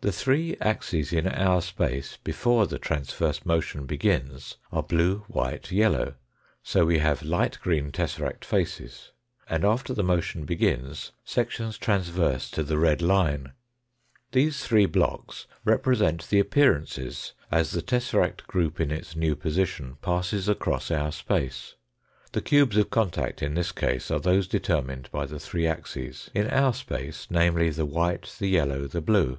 [0.00, 6.14] The three axes in our space before the transverse motion begins are blue, white, yellow,
[6.64, 9.12] so we have light green tesseract faces,
[9.48, 13.46] and after the motion begins sections transverse to the red light.
[14.32, 20.48] These three blocks represent the appearances as the tesseract group in its new position passes
[20.48, 21.76] across our space.
[22.32, 26.74] The cubes of contact in this case are those determinal by the three axes^in our
[26.74, 29.38] space, namely, the white, the yellow, the blue.